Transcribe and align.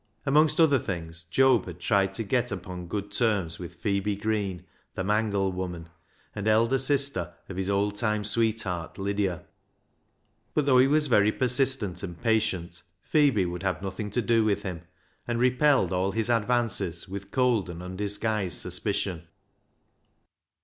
Amongst 0.25 0.59
other 0.59 0.79
things. 0.79 1.25
Job 1.25 1.67
had 1.67 1.79
tried 1.79 2.15
to 2.15 2.23
get 2.23 2.51
upon 2.51 2.87
good 2.87 3.11
terms 3.11 3.59
with 3.59 3.75
Phebe 3.75 4.15
Green, 4.15 4.65
the 4.95 5.03
mangle 5.03 5.51
woman, 5.51 5.89
and 6.33 6.47
elder 6.47 6.79
sister 6.79 7.35
of 7.47 7.55
his 7.55 7.69
old 7.69 7.97
time 7.99 8.23
sweet 8.23 8.63
heart, 8.63 8.97
Lydia. 8.97 9.43
But 10.55 10.65
though 10.65 10.79
he 10.79 10.87
was 10.87 11.05
very 11.05 11.31
persistent 11.31 12.01
and 12.01 12.19
patient, 12.19 12.81
Phebe 13.03 13.45
would 13.45 13.61
have 13.61 13.83
nothing 13.83 14.09
to 14.09 14.23
do 14.23 14.43
with 14.43 14.63
him, 14.63 14.81
and 15.27 15.37
repelled 15.37 15.93
all 15.93 16.13
his 16.13 16.31
advances 16.31 17.07
with 17.07 17.29
cold 17.29 17.69
and 17.69 17.83
undisguised 17.83 18.57
suspicion. 18.57 19.27